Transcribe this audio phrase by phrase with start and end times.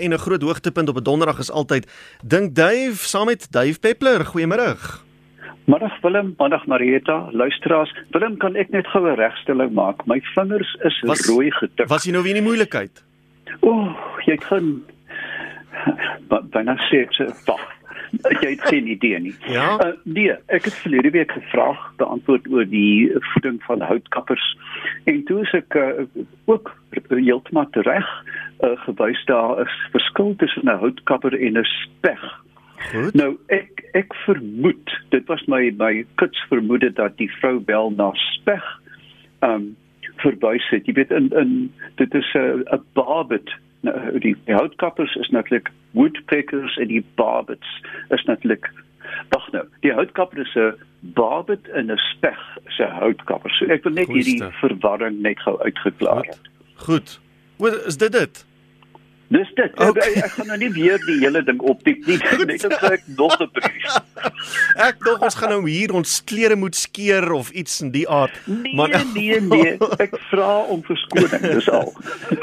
[0.00, 1.84] En 'n groot hoogtepunt op 'n donderdag is altyd
[2.24, 4.24] Dink Dave saam met Dave Peppler.
[4.24, 4.76] Goeiemôre.
[5.64, 7.94] Middag Willem, middag Marieta, luisteraars.
[8.10, 10.06] Willem, kan ek net gou 'n regstelling maak?
[10.06, 11.88] My vingers is was, rooi getik.
[11.88, 13.04] Was jy nou weer in die moeilikheid?
[13.60, 14.82] O, oh, jy kan
[16.50, 17.60] byna sê ek sê wag.
[18.42, 19.34] Jy het geen idee nie.
[19.46, 19.78] Ja.
[19.78, 24.56] Uh, nee, ek het verlede week gevra beantwoord oor die voeding van houtkappers.
[25.04, 26.02] En toe is ek uh,
[26.44, 26.74] ook
[27.08, 28.08] heeltemal reg
[28.62, 32.22] uh, gewys daar is verskil tussen 'n houtkapper en 'n speg.
[32.76, 33.14] Goed.
[33.14, 38.10] Nou ek ek vermoed, dit was my my kits vermoede dat die vrou bel na
[38.14, 38.64] speg.
[39.40, 39.76] Um
[40.16, 40.86] verwys het.
[40.86, 45.70] Jy weet in in dit is 'n 'n barbet nou die, die houtkappers is natuurlik
[45.90, 48.70] woodpeckers en die barbets is natuurlik
[49.28, 53.92] wag nou die houtkapper is 'n barbet en 'n speg se houtkapper so ek wil
[53.92, 54.30] net Goeiste.
[54.30, 56.40] hierdie verwarring net gou uitgeklaar het
[56.74, 57.20] goed
[57.60, 58.46] Goed, is dit dit?
[59.30, 59.70] Dis dit.
[59.78, 60.08] Okay.
[60.18, 62.16] Ek, ek gaan nou nie weer die hele ding opdiep nie.
[62.50, 63.98] Net as ek nog 'n brief.
[64.88, 68.34] Ek dink ons gaan nou hier ons klere moet skeer of iets in die aard.
[68.50, 68.74] Nee,
[69.14, 69.76] nee, nee.
[70.04, 71.92] Ek vra om verskoning, dis al.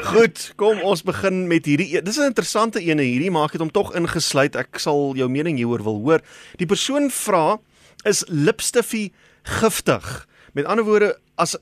[0.08, 1.90] Goed, kom ons begin met hierdie.
[1.98, 4.56] e- Dis 'n interessante ene hierdie, maar ek het hom tog ingesluit.
[4.56, 6.20] Ek sal jou mening hieroor wil hoor.
[6.56, 7.58] Die persoon vra
[8.04, 9.12] is lipstifie
[9.44, 10.24] giftig?
[10.52, 11.54] Met ander woorde, as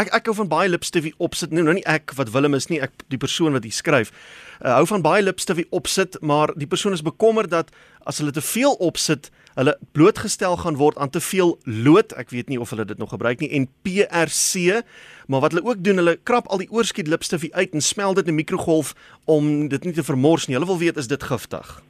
[0.00, 1.52] ek ek hou van baie lipstifie opsit.
[1.54, 4.12] Nou nou nie ek wat Willem is nie, ek die persoon wat hier skryf.
[4.60, 7.70] Uh, hou van baie lipstifie opsit, maar die persoon is bekommerd dat
[8.08, 12.14] as hulle te veel opsit, hulle blootgestel gaan word aan te veel lood.
[12.18, 14.82] Ek weet nie of hulle dit nog gebruik nie en PRC,
[15.28, 18.26] maar wat hulle ook doen, hulle krap al die oorskiet lipstifie uit en smel dit
[18.26, 18.94] in 'n mikrogolf
[19.26, 20.56] om dit nie te vermors nie.
[20.56, 21.82] Hulle wil weet is dit giftig?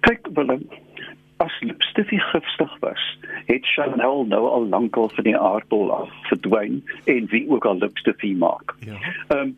[0.00, 0.64] Kyk Willem,
[1.38, 3.02] as lipstifie giftig was,
[3.80, 8.36] het Chanel nou al lankal van die aardbol af verdwyn en wie ook al lipstifie
[8.36, 8.74] maak.
[8.78, 8.96] Ja.
[9.28, 9.56] Ehm um,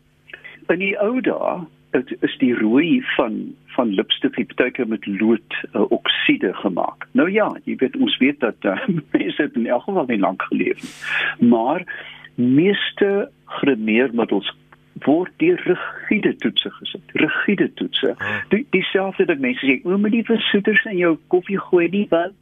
[0.70, 1.58] in die ou dae
[1.92, 7.06] dit is die rooi van van lipstifie baie keer met lood uh, oksiede gemaak.
[7.12, 8.78] Nou ja, jy weet ons weet dat uh,
[9.16, 11.48] mense het in elk geval nie lank geleef nie.
[11.48, 11.86] Maar
[12.34, 14.52] meeste grimeermiddels
[15.04, 17.14] word deur rigiede toetse gesit.
[17.20, 18.14] Rigiede toetse.
[18.52, 22.32] Die dieselfde dat mense sê, "O, moenie versoeters in jou koffie gooi nie, want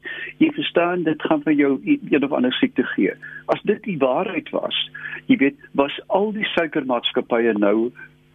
[0.40, 3.12] jy verstaan dit gaan vir jou een of ander siekte gee."
[3.52, 4.76] As dit die waarheid was,
[5.26, 7.90] jy weet, was al die suikermaatskappye nou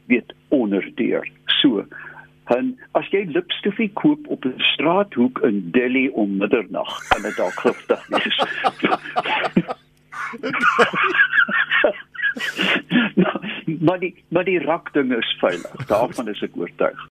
[0.07, 1.27] weet onderdeur.
[1.61, 1.85] So,
[2.53, 7.59] en as jy lipstifie koop op 'n straathoek in Delhi om middernag, kan dit dalk
[7.59, 8.37] giftig wees.
[13.85, 15.85] maar die maar die rakding is veilig.
[15.87, 17.07] Daarvan is ek oortuig.